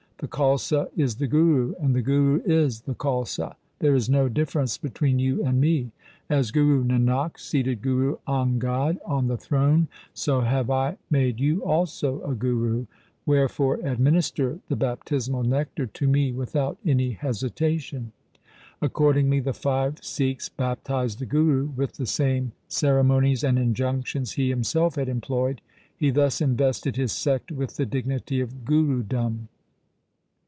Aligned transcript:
The 0.21 0.27
Khalsa 0.27 0.87
is 0.95 1.15
the 1.15 1.25
Guru 1.25 1.73
and 1.79 1.95
the 1.95 2.01
Guru 2.03 2.43
is 2.45 2.81
the 2.81 2.93
Khalsa. 2.93 3.55
There 3.79 3.95
is 3.95 4.07
no 4.07 4.29
difference 4.29 4.77
between 4.77 5.17
you 5.17 5.43
and 5.43 5.59
me. 5.59 5.93
As 6.29 6.51
Guru 6.51 6.83
Nanak 6.83 7.39
seated 7.39 7.81
Guru 7.81 8.17
Angad 8.27 8.99
on 9.03 9.25
the 9.25 9.35
throne, 9.37 9.87
so 10.13 10.41
have 10.41 10.69
I 10.69 10.97
made 11.09 11.39
you 11.39 11.63
also 11.63 12.21
a 12.23 12.35
Guru. 12.35 12.85
Wherefore 13.25 13.79
administer 13.83 14.59
the 14.67 14.75
bap 14.75 15.05
tismal 15.05 15.41
nectar 15.43 15.87
to 15.87 16.07
me 16.07 16.31
without 16.31 16.77
any 16.85 17.13
hesitation.' 17.13 18.11
Accord 18.79 19.15
ingly 19.15 19.43
the 19.43 19.53
five 19.53 20.03
Sikhs 20.03 20.49
baptized 20.49 21.17
the 21.17 21.25
Guru 21.25 21.65
with 21.75 21.93
the 21.93 22.05
same 22.05 22.51
ceremonies 22.67 23.43
and 23.43 23.57
injunctions 23.57 24.33
he 24.33 24.49
himself 24.49 24.97
had 24.97 25.09
employed. 25.09 25.61
He 25.97 26.11
thus 26.11 26.41
invested 26.41 26.95
his 26.95 27.11
sect 27.11 27.51
with 27.51 27.77
the 27.77 27.87
dignity 27.87 28.39
of 28.39 28.63
Gurudom. 28.65 29.47